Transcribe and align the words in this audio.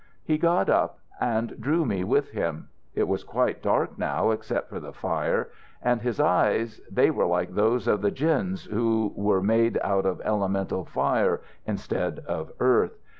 He 0.23 0.39
got 0.39 0.67
up 0.67 0.97
and 1.19 1.61
drew 1.61 1.85
me 1.85 2.03
with 2.03 2.31
him. 2.31 2.69
It 2.95 3.07
was 3.07 3.23
quite 3.23 3.61
dark 3.61 3.99
now 3.99 4.31
except 4.31 4.67
for 4.67 4.79
the 4.79 4.93
fire, 4.93 5.51
and 5.79 6.01
his 6.01 6.19
eyes... 6.19 6.81
they 6.89 7.11
were 7.11 7.27
like 7.27 7.51
those 7.53 7.87
of 7.87 8.01
the 8.01 8.09
Djinns 8.09 8.65
who 8.65 9.13
were 9.15 9.43
made 9.43 9.77
out 9.83 10.07
of 10.07 10.19
elemental 10.21 10.85
fire 10.85 11.41
instead 11.67 12.17
of 12.27 12.51
earth. 12.59 12.97